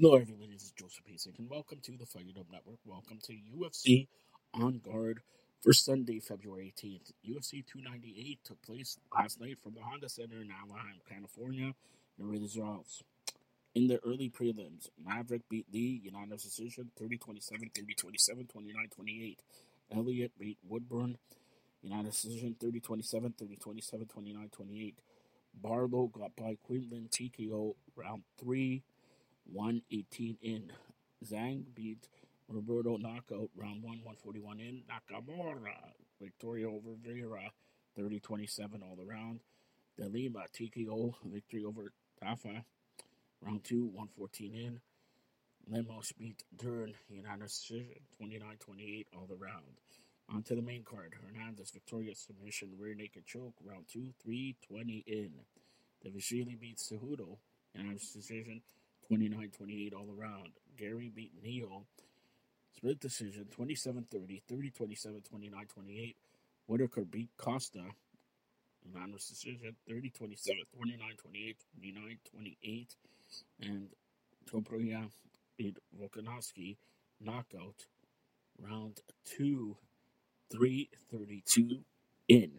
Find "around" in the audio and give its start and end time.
39.08-39.40, 49.30-49.78, 60.16-60.50